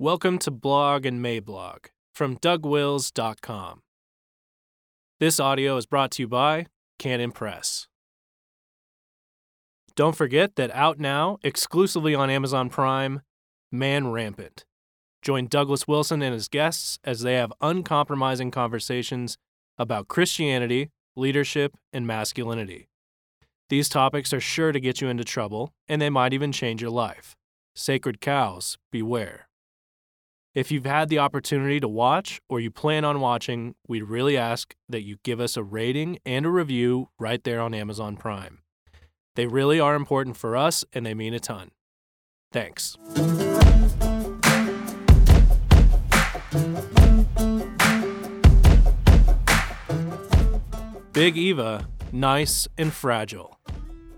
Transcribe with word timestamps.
Welcome 0.00 0.38
to 0.38 0.52
Blog 0.52 1.04
and 1.06 1.18
Mablog 1.18 1.86
from 2.14 2.36
DougWils.com. 2.36 3.82
This 5.18 5.40
audio 5.40 5.76
is 5.76 5.86
brought 5.86 6.12
to 6.12 6.22
you 6.22 6.28
by 6.28 6.66
Canon 7.00 7.32
Press. 7.32 7.88
Don't 9.96 10.14
forget 10.14 10.54
that 10.54 10.72
out 10.72 11.00
now, 11.00 11.38
exclusively 11.42 12.14
on 12.14 12.30
Amazon 12.30 12.70
Prime, 12.70 13.22
Man 13.72 14.12
Rampant. 14.12 14.64
Join 15.20 15.48
Douglas 15.48 15.88
Wilson 15.88 16.22
and 16.22 16.32
his 16.32 16.46
guests 16.46 17.00
as 17.02 17.22
they 17.22 17.34
have 17.34 17.52
uncompromising 17.60 18.52
conversations 18.52 19.36
about 19.78 20.06
Christianity, 20.06 20.90
leadership, 21.16 21.76
and 21.92 22.06
masculinity. 22.06 22.86
These 23.68 23.88
topics 23.88 24.32
are 24.32 24.38
sure 24.38 24.70
to 24.70 24.78
get 24.78 25.00
you 25.00 25.08
into 25.08 25.24
trouble, 25.24 25.72
and 25.88 26.00
they 26.00 26.08
might 26.08 26.32
even 26.32 26.52
change 26.52 26.80
your 26.80 26.92
life. 26.92 27.34
Sacred 27.74 28.20
cows, 28.20 28.78
beware. 28.92 29.47
If 30.58 30.72
you've 30.72 30.86
had 30.86 31.08
the 31.08 31.20
opportunity 31.20 31.78
to 31.78 31.86
watch 31.86 32.40
or 32.48 32.58
you 32.58 32.68
plan 32.68 33.04
on 33.04 33.20
watching, 33.20 33.76
we'd 33.86 34.02
really 34.02 34.36
ask 34.36 34.74
that 34.88 35.02
you 35.02 35.18
give 35.22 35.38
us 35.38 35.56
a 35.56 35.62
rating 35.62 36.18
and 36.26 36.44
a 36.44 36.48
review 36.48 37.10
right 37.16 37.40
there 37.44 37.60
on 37.60 37.74
Amazon 37.74 38.16
Prime. 38.16 38.58
They 39.36 39.46
really 39.46 39.78
are 39.78 39.94
important 39.94 40.36
for 40.36 40.56
us 40.56 40.84
and 40.92 41.06
they 41.06 41.14
mean 41.14 41.32
a 41.32 41.38
ton. 41.38 41.70
Thanks. 42.50 42.96
Big 51.12 51.36
Eva, 51.36 51.86
Nice 52.10 52.66
and 52.76 52.92
Fragile. 52.92 53.60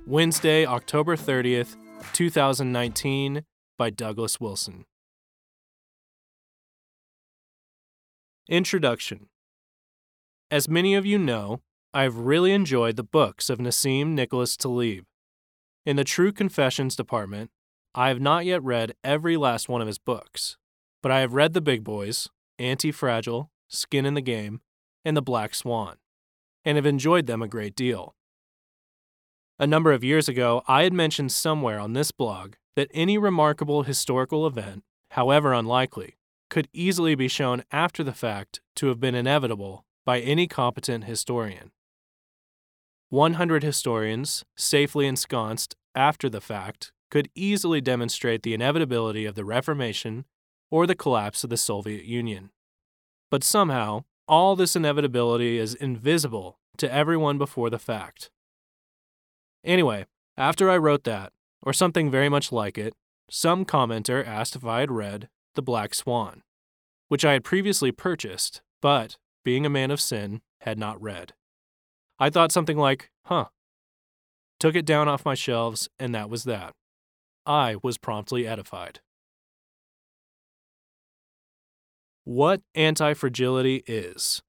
Wednesday, 0.07 0.65
October 0.65 1.17
30th, 1.17 1.77
2019, 2.15 3.45
by 3.77 3.91
Douglas 3.91 4.41
Wilson. 4.41 4.87
Introduction 8.51 9.29
As 10.51 10.69
many 10.69 10.97
of 10.97 11.07
you 11.07 11.19
know, 11.19 11.61
I 11.95 12.03
have 12.03 12.17
really 12.17 12.51
enjoyed 12.51 12.97
the 12.97 13.05
books 13.05 13.49
of 13.49 13.61
Nassim 13.61 14.09
Nicholas 14.09 14.57
Taleb. 14.57 15.05
In 15.87 15.95
the 15.95 16.03
True 16.03 16.33
Confessions 16.33 16.97
department, 16.97 17.53
I 17.95 18.09
have 18.09 18.19
not 18.19 18.45
yet 18.45 18.61
read 18.65 18.97
every 19.05 19.37
last 19.37 19.69
one 19.69 19.81
of 19.81 19.87
his 19.87 19.99
books, 19.99 20.57
but 21.01 21.13
I 21.13 21.21
have 21.21 21.33
read 21.33 21.53
The 21.53 21.61
Big 21.61 21.85
Boys, 21.85 22.29
Anti 22.59 22.91
Fragile, 22.91 23.53
Skin 23.69 24.05
in 24.05 24.15
the 24.15 24.21
Game, 24.21 24.63
and 25.05 25.17
The 25.17 25.23
Black 25.23 25.55
Swan, 25.55 25.99
and 26.65 26.75
have 26.75 26.87
enjoyed 26.87 27.27
them 27.27 27.43
a 27.43 27.47
great 27.47 27.77
deal. 27.77 28.17
A 29.61 29.67
number 29.69 29.93
of 29.93 30.03
years 30.03 30.29
ago, 30.29 30.65
I 30.67 30.83
had 30.83 30.93
mentioned 30.93 31.31
somewhere 31.31 31.79
on 31.79 31.93
this 31.93 32.11
blog 32.11 32.55
that 32.75 32.91
any 32.93 33.17
remarkable 33.17 33.85
historical 33.85 34.45
event, 34.45 34.83
however 35.13 35.53
unlikely, 35.53 36.17
could 36.51 36.69
easily 36.73 37.15
be 37.15 37.29
shown 37.29 37.63
after 37.73 38.05
the 38.05 38.13
fact 38.13 38.61
to 38.77 38.89
have 38.89 39.01
been 39.01 39.15
inevitable 39.15 39.85
by 40.05 40.21
any 40.21 40.47
competent 40.47 41.05
historian. 41.05 41.71
100 43.09 43.63
historians, 43.63 44.45
safely 44.57 45.07
ensconced 45.07 45.77
after 45.95 46.29
the 46.29 46.41
fact, 46.41 46.93
could 47.11 47.29
easily 47.35 47.81
demonstrate 47.81 48.43
the 48.43 48.55
inevitability 48.55 49.25
of 49.25 49.35
the 49.35 49.45
Reformation 49.45 50.25
or 50.71 50.87
the 50.87 50.95
collapse 50.95 51.43
of 51.43 51.51
the 51.51 51.57
Soviet 51.57 52.05
Union. 52.05 52.51
But 53.31 53.43
somehow, 53.43 54.05
all 54.29 54.55
this 54.55 54.77
inevitability 54.77 55.59
is 55.59 55.75
invisible 55.75 56.59
to 56.77 56.93
everyone 56.93 57.39
before 57.39 57.71
the 57.71 57.79
fact. 57.79 58.31
Anyway, 59.65 60.07
after 60.37 60.71
I 60.71 60.77
wrote 60.77 61.05
that, 61.05 61.33
or 61.63 61.73
something 61.73 62.11
very 62.11 62.29
much 62.29 62.53
like 62.53 62.79
it, 62.79 62.95
some 63.29 63.65
commenter 63.65 64.27
asked 64.27 64.57
if 64.57 64.65
I 64.65 64.81
had 64.81 64.91
read 64.91 65.29
the 65.55 65.63
Black 65.63 65.95
Swan, 65.95 66.43
which 67.09 67.25
I 67.25 67.33
had 67.33 67.45
previously 67.45 67.93
purchased, 67.93 68.63
but, 68.81 69.19
being 69.45 69.67
a 69.67 69.71
man 69.71 69.91
of 69.91 70.01
sin, 70.01 70.41
had 70.63 70.79
not 70.79 71.01
read. 71.01 71.35
I 72.19 72.31
thought 72.31 72.53
something 72.53 72.77
like, 72.77 73.11
huh. 73.25 73.47
Took 74.59 74.75
it 74.75 74.85
down 74.85 75.09
off 75.09 75.25
my 75.25 75.35
shelves, 75.35 75.89
and 75.99 76.15
that 76.15 76.29
was 76.29 76.45
that. 76.45 76.75
I 77.47 77.77
was 77.83 77.97
promptly 77.97 78.47
edified. 78.47 79.01
What 82.25 82.61
anti 82.75 83.15
fragility 83.15 83.83
is. 83.87 84.43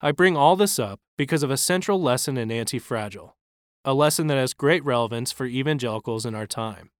I 0.00 0.12
bring 0.12 0.36
all 0.36 0.54
this 0.54 0.78
up 0.78 1.00
because 1.16 1.42
of 1.42 1.50
a 1.50 1.56
central 1.56 2.00
lesson 2.00 2.38
in 2.38 2.52
Anti 2.52 2.78
Fragile, 2.78 3.36
a 3.84 3.92
lesson 3.92 4.28
that 4.28 4.38
has 4.38 4.54
great 4.54 4.84
relevance 4.84 5.32
for 5.32 5.44
evangelicals 5.44 6.24
in 6.24 6.36
our 6.36 6.46
time. 6.46 6.90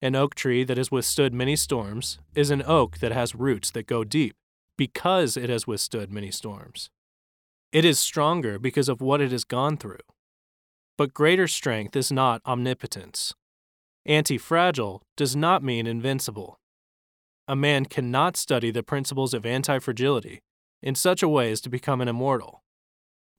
An 0.00 0.14
oak 0.14 0.36
tree 0.36 0.62
that 0.62 0.76
has 0.76 0.92
withstood 0.92 1.34
many 1.34 1.56
storms 1.56 2.18
is 2.34 2.50
an 2.50 2.62
oak 2.64 2.98
that 2.98 3.10
has 3.10 3.34
roots 3.34 3.70
that 3.72 3.86
go 3.86 4.04
deep 4.04 4.36
because 4.76 5.36
it 5.36 5.50
has 5.50 5.66
withstood 5.66 6.12
many 6.12 6.30
storms. 6.30 6.88
It 7.72 7.84
is 7.84 7.98
stronger 7.98 8.58
because 8.58 8.88
of 8.88 9.00
what 9.00 9.20
it 9.20 9.32
has 9.32 9.44
gone 9.44 9.76
through. 9.76 9.98
But 10.96 11.14
greater 11.14 11.48
strength 11.48 11.96
is 11.96 12.12
not 12.12 12.40
omnipotence. 12.46 13.34
Anti 14.06 14.38
fragile 14.38 15.02
does 15.16 15.34
not 15.34 15.62
mean 15.62 15.86
invincible. 15.86 16.58
A 17.48 17.56
man 17.56 17.84
cannot 17.84 18.36
study 18.36 18.70
the 18.70 18.82
principles 18.82 19.34
of 19.34 19.44
anti 19.44 19.80
fragility 19.80 20.40
in 20.80 20.94
such 20.94 21.22
a 21.22 21.28
way 21.28 21.50
as 21.50 21.60
to 21.62 21.68
become 21.68 22.00
an 22.00 22.08
immortal. 22.08 22.62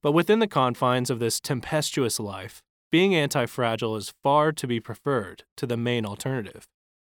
But 0.01 0.11
within 0.11 0.39
the 0.39 0.47
confines 0.47 1.09
of 1.09 1.19
this 1.19 1.39
tempestuous 1.39 2.19
life, 2.19 2.61
being 2.91 3.15
anti 3.15 3.45
fragile 3.45 3.95
is 3.95 4.13
far 4.23 4.51
to 4.51 4.67
be 4.67 4.79
preferred 4.79 5.43
to 5.57 5.65
the 5.65 5.77
main 5.77 6.05
alternative, 6.05 6.67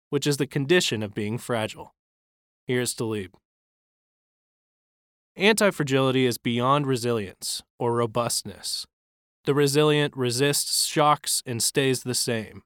which 0.09 0.27
is 0.27 0.37
the 0.37 0.47
condition 0.47 1.01
of 1.01 1.13
being 1.13 1.37
fragile. 1.37 1.93
Here's 2.65 2.93
Taleb. 2.93 3.31
Anti 5.35 5.71
fragility 5.71 6.25
is 6.25 6.37
beyond 6.37 6.85
resilience 6.85 7.63
or 7.79 7.95
robustness. 7.95 8.85
The 9.45 9.55
resilient 9.55 10.15
resists 10.15 10.85
shocks 10.85 11.41
and 11.45 11.63
stays 11.63 12.03
the 12.03 12.13
same. 12.13 12.61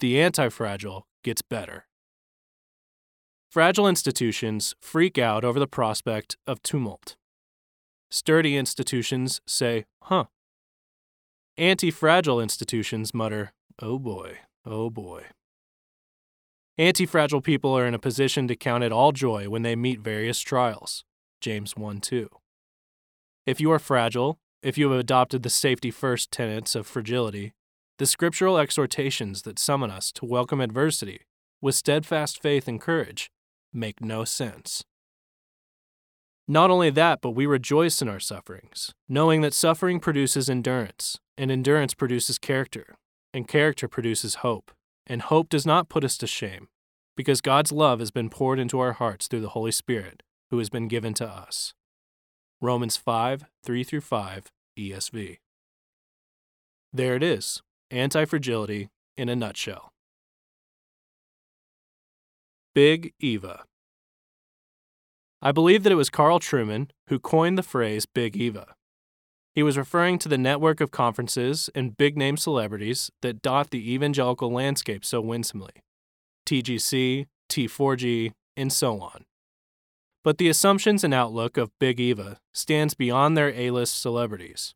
The 0.00 0.20
anti 0.20 0.48
fragile 0.48 1.06
gets 1.22 1.42
better. 1.42 1.86
Fragile 3.50 3.88
institutions 3.88 4.74
freak 4.80 5.18
out 5.18 5.44
over 5.44 5.58
the 5.58 5.66
prospect 5.66 6.36
of 6.46 6.62
tumult. 6.62 7.16
Sturdy 8.10 8.56
institutions 8.56 9.40
say, 9.46 9.84
huh, 10.02 10.24
Anti 11.60 11.90
fragile 11.90 12.40
institutions 12.40 13.12
mutter, 13.12 13.52
oh 13.82 13.98
boy, 13.98 14.38
oh 14.64 14.88
boy. 14.88 15.24
Anti 16.78 17.04
fragile 17.04 17.42
people 17.42 17.76
are 17.76 17.84
in 17.84 17.92
a 17.92 17.98
position 17.98 18.48
to 18.48 18.56
count 18.56 18.82
it 18.82 18.92
all 18.92 19.12
joy 19.12 19.46
when 19.46 19.60
they 19.60 19.76
meet 19.76 20.00
various 20.00 20.40
trials. 20.40 21.04
James 21.38 21.76
1 21.76 22.00
2. 22.00 22.30
If 23.44 23.60
you 23.60 23.70
are 23.72 23.78
fragile, 23.78 24.38
if 24.62 24.78
you 24.78 24.90
have 24.90 24.98
adopted 24.98 25.42
the 25.42 25.50
safety 25.50 25.90
first 25.90 26.30
tenets 26.32 26.74
of 26.74 26.86
fragility, 26.86 27.52
the 27.98 28.06
scriptural 28.06 28.56
exhortations 28.56 29.42
that 29.42 29.58
summon 29.58 29.90
us 29.90 30.10
to 30.12 30.24
welcome 30.24 30.62
adversity 30.62 31.26
with 31.60 31.74
steadfast 31.74 32.40
faith 32.40 32.68
and 32.68 32.80
courage 32.80 33.30
make 33.70 34.00
no 34.00 34.24
sense. 34.24 34.82
Not 36.48 36.70
only 36.70 36.88
that, 36.88 37.20
but 37.20 37.32
we 37.32 37.44
rejoice 37.44 38.00
in 38.00 38.08
our 38.08 38.18
sufferings, 38.18 38.94
knowing 39.10 39.42
that 39.42 39.52
suffering 39.52 40.00
produces 40.00 40.48
endurance, 40.48 41.20
and 41.40 41.50
endurance 41.50 41.94
produces 41.94 42.36
character, 42.36 42.96
and 43.32 43.48
character 43.48 43.88
produces 43.88 44.36
hope. 44.46 44.72
And 45.06 45.22
hope 45.22 45.48
does 45.48 45.64
not 45.64 45.88
put 45.88 46.04
us 46.04 46.18
to 46.18 46.26
shame, 46.26 46.68
because 47.16 47.40
God's 47.40 47.72
love 47.72 47.98
has 47.98 48.10
been 48.10 48.28
poured 48.28 48.58
into 48.58 48.78
our 48.78 48.92
hearts 48.92 49.26
through 49.26 49.40
the 49.40 49.48
Holy 49.48 49.72
Spirit, 49.72 50.22
who 50.50 50.58
has 50.58 50.68
been 50.68 50.86
given 50.86 51.14
to 51.14 51.26
us. 51.26 51.72
Romans 52.60 52.98
5 52.98 53.46
3 53.64 53.84
through 53.84 54.02
5, 54.02 54.52
ESV. 54.78 55.38
There 56.92 57.16
it 57.16 57.22
is 57.22 57.62
anti 57.90 58.26
fragility 58.26 58.90
in 59.16 59.30
a 59.30 59.34
nutshell. 59.34 59.92
Big 62.74 63.14
Eva. 63.18 63.64
I 65.40 65.52
believe 65.52 65.84
that 65.84 65.92
it 65.92 65.96
was 65.96 66.10
Carl 66.10 66.38
Trueman 66.38 66.90
who 67.06 67.18
coined 67.18 67.56
the 67.56 67.62
phrase 67.62 68.04
Big 68.04 68.36
Eva. 68.36 68.74
He 69.60 69.62
was 69.62 69.76
referring 69.76 70.18
to 70.20 70.28
the 70.30 70.38
network 70.38 70.80
of 70.80 70.90
conferences 70.90 71.68
and 71.74 71.94
big 71.94 72.16
name 72.16 72.38
celebrities 72.38 73.10
that 73.20 73.42
dot 73.42 73.68
the 73.68 73.92
evangelical 73.92 74.50
landscape 74.50 75.04
so 75.04 75.20
winsomely 75.20 75.82
TGC, 76.46 77.26
T4G, 77.50 78.32
and 78.56 78.72
so 78.72 79.02
on. 79.02 79.26
But 80.24 80.38
the 80.38 80.48
assumptions 80.48 81.04
and 81.04 81.12
outlook 81.12 81.58
of 81.58 81.78
Big 81.78 82.00
Eva 82.00 82.38
stands 82.54 82.94
beyond 82.94 83.36
their 83.36 83.50
A 83.50 83.70
list 83.70 84.00
celebrities. 84.00 84.74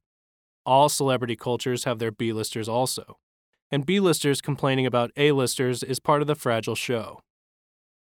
All 0.66 0.90
celebrity 0.90 1.34
cultures 1.34 1.84
have 1.84 1.98
their 1.98 2.12
B 2.12 2.34
listers 2.34 2.68
also, 2.68 3.16
and 3.70 3.86
B 3.86 4.00
listers 4.00 4.42
complaining 4.42 4.84
about 4.84 5.12
A 5.16 5.32
listers 5.32 5.82
is 5.82 5.98
part 5.98 6.20
of 6.20 6.26
the 6.26 6.34
fragile 6.34 6.74
show. 6.74 7.20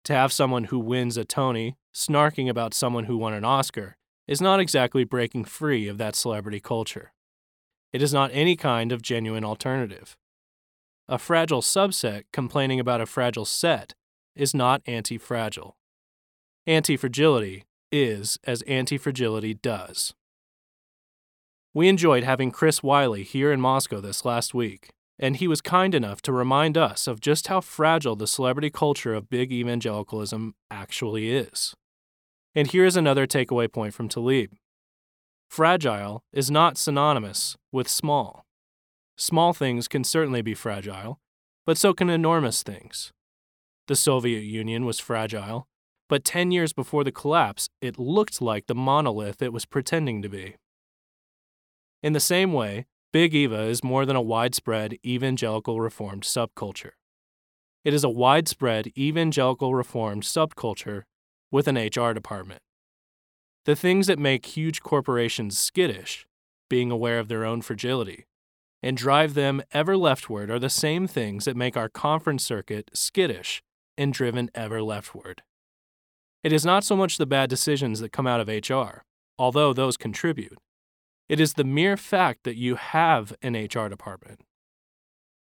To 0.05 0.13
have 0.13 0.31
someone 0.31 0.63
who 0.63 0.79
wins 0.79 1.17
a 1.17 1.25
Tony 1.25 1.75
snarking 1.93 2.47
about 2.47 2.73
someone 2.73 3.03
who 3.03 3.17
won 3.17 3.33
an 3.33 3.43
Oscar 3.43 3.97
is 4.31 4.39
not 4.39 4.61
exactly 4.61 5.03
breaking 5.03 5.43
free 5.43 5.89
of 5.89 5.97
that 5.97 6.15
celebrity 6.15 6.61
culture. 6.61 7.11
It 7.91 8.01
is 8.01 8.13
not 8.13 8.31
any 8.31 8.55
kind 8.55 8.93
of 8.93 9.01
genuine 9.01 9.43
alternative. 9.43 10.15
A 11.09 11.17
fragile 11.17 11.61
subset 11.61 12.23
complaining 12.31 12.79
about 12.79 13.01
a 13.01 13.05
fragile 13.05 13.43
set 13.43 13.93
is 14.33 14.53
not 14.53 14.81
anti 14.85 15.17
fragile. 15.17 15.75
Anti 16.65 16.95
fragility 16.95 17.65
is 17.91 18.39
as 18.45 18.61
anti 18.61 18.97
fragility 18.97 19.53
does. 19.53 20.13
We 21.73 21.89
enjoyed 21.89 22.23
having 22.23 22.51
Chris 22.51 22.81
Wiley 22.81 23.23
here 23.23 23.51
in 23.51 23.59
Moscow 23.59 23.99
this 23.99 24.23
last 24.23 24.53
week, 24.53 24.91
and 25.19 25.35
he 25.35 25.47
was 25.49 25.59
kind 25.59 25.93
enough 25.93 26.21
to 26.21 26.31
remind 26.31 26.77
us 26.77 27.05
of 27.05 27.19
just 27.19 27.47
how 27.47 27.59
fragile 27.59 28.15
the 28.15 28.27
celebrity 28.27 28.69
culture 28.69 29.13
of 29.13 29.29
big 29.29 29.51
evangelicalism 29.51 30.55
actually 30.71 31.31
is. 31.31 31.75
And 32.53 32.69
here's 32.69 32.97
another 32.97 33.25
takeaway 33.25 33.71
point 33.71 33.93
from 33.93 34.09
Taleb 34.09 34.49
fragile 35.49 36.23
is 36.31 36.49
not 36.49 36.77
synonymous 36.77 37.57
with 37.71 37.87
small. 37.87 38.45
Small 39.17 39.53
things 39.53 39.87
can 39.87 40.03
certainly 40.03 40.41
be 40.41 40.53
fragile, 40.53 41.19
but 41.65 41.77
so 41.77 41.93
can 41.93 42.09
enormous 42.09 42.63
things. 42.63 43.11
The 43.87 43.95
Soviet 43.95 44.41
Union 44.41 44.85
was 44.85 44.99
fragile, 44.99 45.67
but 46.09 46.23
10 46.23 46.51
years 46.51 46.73
before 46.73 47.03
the 47.03 47.11
collapse, 47.11 47.69
it 47.81 47.99
looked 47.99 48.41
like 48.41 48.67
the 48.67 48.75
monolith 48.75 49.41
it 49.41 49.53
was 49.53 49.65
pretending 49.65 50.21
to 50.21 50.29
be. 50.29 50.55
In 52.01 52.13
the 52.13 52.19
same 52.19 52.53
way, 52.53 52.85
Big 53.13 53.33
Eva 53.33 53.63
is 53.63 53.83
more 53.83 54.05
than 54.05 54.15
a 54.15 54.21
widespread 54.21 54.97
evangelical 55.05 55.81
reformed 55.81 56.23
subculture. 56.23 56.91
It 57.83 57.93
is 57.93 58.03
a 58.03 58.09
widespread 58.09 58.87
evangelical 58.97 59.75
reformed 59.75 60.23
subculture 60.23 61.03
with 61.51 61.67
an 61.67 61.77
HR 61.77 62.13
department. 62.13 62.61
The 63.65 63.75
things 63.75 64.07
that 64.07 64.17
make 64.17 64.45
huge 64.45 64.81
corporations 64.81 65.59
skittish, 65.59 66.25
being 66.69 66.89
aware 66.89 67.19
of 67.19 67.27
their 67.27 67.45
own 67.45 67.61
fragility, 67.61 68.25
and 68.81 68.97
drive 68.97 69.33
them 69.33 69.61
ever 69.71 69.95
leftward 69.95 70.49
are 70.49 70.57
the 70.57 70.69
same 70.69 71.05
things 71.05 71.45
that 71.45 71.55
make 71.55 71.77
our 71.77 71.89
conference 71.89 72.43
circuit 72.43 72.89
skittish 72.93 73.61
and 73.97 74.13
driven 74.13 74.49
ever 74.55 74.81
leftward. 74.81 75.43
It 76.43 76.51
is 76.51 76.65
not 76.65 76.83
so 76.83 76.95
much 76.95 77.17
the 77.17 77.27
bad 77.27 77.49
decisions 77.49 77.99
that 77.99 78.11
come 78.11 78.25
out 78.25 78.39
of 78.39 78.47
HR, 78.47 79.03
although 79.37 79.73
those 79.73 79.97
contribute. 79.97 80.57
It 81.29 81.39
is 81.39 81.53
the 81.53 81.63
mere 81.63 81.97
fact 81.97 82.43
that 82.43 82.57
you 82.57 82.75
have 82.75 83.33
an 83.43 83.53
HR 83.53 83.87
department. 83.87 84.41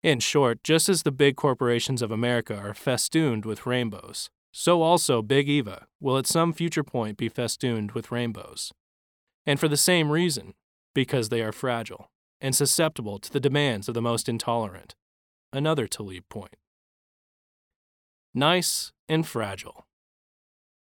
In 0.01 0.19
short, 0.19 0.63
just 0.63 0.89
as 0.89 1.03
the 1.03 1.11
big 1.11 1.35
corporations 1.35 2.01
of 2.01 2.09
America 2.09 2.57
are 2.57 2.73
festooned 2.73 3.45
with 3.45 3.65
rainbows, 3.65 4.29
so 4.51 4.81
also 4.81 5.21
Big 5.21 5.47
Eva 5.47 5.87
will 5.99 6.17
at 6.17 6.27
some 6.27 6.53
future 6.53 6.83
point 6.83 7.17
be 7.17 7.29
festooned 7.29 7.91
with 7.91 8.11
rainbows. 8.11 8.71
And 9.45 9.59
for 9.59 9.67
the 9.67 9.77
same 9.77 10.11
reason, 10.11 10.53
because 10.93 11.29
they 11.29 11.41
are 11.41 11.51
fragile 11.51 12.09
and 12.41 12.55
susceptible 12.55 13.19
to 13.19 13.31
the 13.31 13.39
demands 13.39 13.87
of 13.87 13.93
the 13.93 14.01
most 14.01 14.29
intolerant. 14.29 14.95
Another 15.51 15.87
Taleb 15.87 16.23
point. 16.29 16.55
Nice 18.33 18.91
and 19.07 19.27
fragile. 19.27 19.85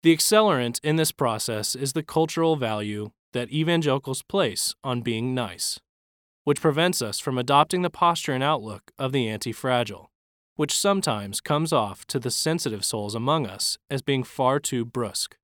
The 0.03 0.15
accelerant 0.15 0.81
in 0.83 0.97
this 0.97 1.13
process 1.13 1.75
is 1.75 1.93
the 1.93 2.03
cultural 2.03 2.57
value 2.57 3.11
that 3.33 3.51
evangelicals 3.51 4.23
place 4.23 4.75
on 4.85 5.01
being 5.01 5.35
nice, 5.35 5.81
which 6.45 6.61
prevents 6.61 7.01
us 7.01 7.19
from 7.19 7.39
adopting 7.39 7.83
the 7.83 7.91
posture 7.91 8.33
and 8.33 8.45
outlook 8.45 8.93
of 8.99 9.13
the 9.13 9.29
anti 9.29 9.53
fragile, 9.53 10.11
which 10.57 10.77
sometimes 10.79 11.41
comes 11.41 11.73
off 11.73 12.07
to 12.07 12.19
the 12.19 12.31
sensitive 12.31 12.85
souls 12.85 13.15
among 13.15 13.47
us 13.47 13.79
as 13.91 14.03
being 14.03 14.23
far 14.23 14.61
too 14.61 14.85
brusque. 14.85 15.37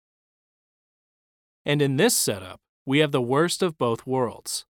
And 1.65 1.83
in 1.83 1.97
this 1.97 2.17
setup, 2.17 2.61
we 2.87 2.99
have 2.99 3.13
the 3.13 3.21
worst 3.21 3.63
of 3.63 3.79
both 3.79 4.07
worlds. 4.07 4.65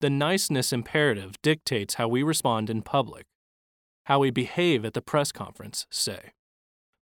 The 0.00 0.10
niceness 0.10 0.72
imperative 0.72 1.40
dictates 1.42 1.94
how 1.94 2.08
we 2.08 2.22
respond 2.22 2.70
in 2.70 2.82
public, 2.82 3.26
how 4.04 4.18
we 4.18 4.30
behave 4.30 4.84
at 4.84 4.94
the 4.94 5.02
press 5.02 5.30
conference, 5.32 5.86
say. 5.90 6.32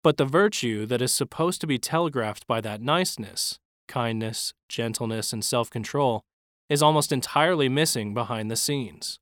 But 0.04 0.18
the 0.18 0.26
virtue 0.26 0.86
that 0.86 1.02
is 1.02 1.12
supposed 1.12 1.60
to 1.62 1.68
be 1.68 1.78
telegraphed 1.78 2.48
by 2.48 2.62
that 2.62 2.82
niceness 2.82 3.60
kindness, 3.88 4.54
gentleness, 4.68 5.34
and 5.34 5.44
self 5.44 5.70
control 5.70 6.24
is 6.70 6.82
almost 6.82 7.12
entirely 7.12 7.70
missing 7.70 8.14
behind 8.14 8.50
the 8.50 8.56
scenes. 8.56 9.20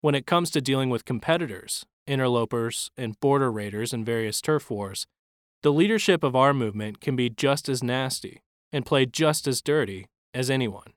When 0.00 0.14
it 0.14 0.26
comes 0.26 0.50
to 0.50 0.60
dealing 0.60 0.90
with 0.90 1.04
competitors, 1.04 1.84
interlopers, 2.12 2.90
and 2.96 3.18
border 3.20 3.50
raiders 3.50 3.92
in 3.92 4.04
various 4.04 4.40
turf 4.40 4.70
wars, 4.70 5.06
the 5.62 5.72
leadership 5.72 6.22
of 6.22 6.36
our 6.36 6.52
movement 6.52 7.00
can 7.00 7.16
be 7.16 7.30
just 7.30 7.68
as 7.68 7.82
nasty 7.82 8.42
and 8.72 8.86
play 8.86 9.06
just 9.06 9.48
as 9.48 9.62
dirty 9.62 10.06
as 10.34 10.50
anyone. 10.50 10.92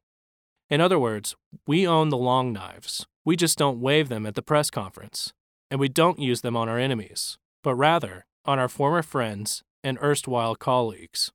In 0.70 0.82
other 0.82 1.00
words, 1.00 1.36
we 1.68 1.88
own 1.88 2.10
the 2.10 2.18
long 2.18 2.52
knives. 2.52 3.06
We 3.24 3.36
just 3.36 3.58
don't 3.58 3.80
wave 3.80 4.10
them 4.10 4.26
at 4.26 4.36
the 4.36 4.42
press 4.42 4.70
conference, 4.70 5.34
and 5.70 5.80
we 5.80 5.90
don't 5.90 6.20
use 6.20 6.42
them 6.42 6.58
on 6.58 6.68
our 6.68 6.80
enemies, 6.80 7.38
but 7.64 7.76
rather 7.76 8.26
on 8.46 8.60
our 8.60 8.70
former 8.70 9.02
friends 9.02 9.64
and 9.84 10.00
erstwhile 10.02 10.56
colleagues. 10.56 11.32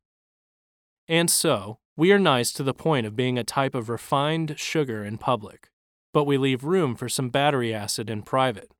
And 1.09 1.31
so, 1.31 1.79
we 1.97 2.13
are 2.13 2.19
nice 2.19 2.53
to 2.53 2.63
the 2.63 2.75
point 2.75 3.07
of 3.07 3.17
being 3.17 3.39
a 3.39 3.45
type 3.45 3.75
of 3.75 3.89
refined 3.89 4.59
sugar 4.59 5.05
in 5.05 5.19
public, 5.19 5.69
but 6.13 6.25
we 6.25 6.39
leave 6.39 6.65
room 6.65 6.97
for 6.97 7.09
some 7.09 7.29
battery 7.29 7.75
acid 7.75 8.11
in 8.11 8.23
private. 8.23 8.71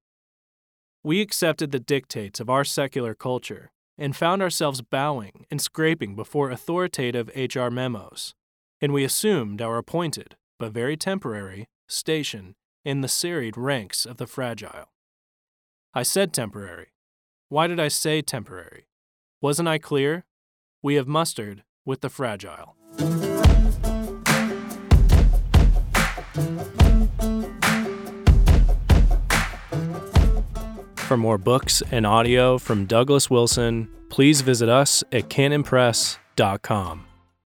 We 1.03 1.23
accepted 1.23 1.71
the 1.71 1.81
dictates 1.81 2.41
of 2.41 2.51
our 2.51 2.63
secular 2.63 3.15
culture 3.15 3.71
and 3.97 4.15
found 4.15 4.43
ourselves 4.43 4.83
bowing 4.83 5.47
and 5.51 5.59
scraping 5.59 6.15
before 6.15 6.51
authoritative 6.51 7.31
HR 7.35 7.71
memos, 7.71 8.35
and 8.83 8.93
we 8.93 9.03
assumed 9.03 9.63
our 9.63 9.79
appointed, 9.79 10.37
but 10.59 10.73
very 10.73 10.99
temporary, 10.99 11.69
station 11.89 12.55
in 12.85 13.01
the 13.01 13.09
serried 13.09 13.57
ranks 13.57 14.05
of 14.05 14.19
the 14.19 14.27
fragile. 14.27 14.91
I 15.95 16.03
said 16.03 16.35
temporary. 16.35 16.89
Why 17.49 17.67
did 17.67 17.81
I 17.81 17.89
say 17.89 18.21
temporary? 18.21 18.87
Wasn't 19.41 19.69
I 19.69 19.79
clear? 19.79 20.27
We 20.83 20.97
have 20.97 21.09
mustered 21.09 21.65
with 21.87 22.03
the 22.03 22.11
fragile. 22.11 22.77
For 31.11 31.17
more 31.17 31.39
books 31.39 31.83
and 31.91 32.07
audio 32.07 32.57
from 32.57 32.87
Douglas 32.87 33.29
Wilson, 33.29 33.89
please 34.11 34.43
visit 34.43 34.69
us 34.69 35.03
at 35.11 35.29
canonpress.com. 35.29 37.10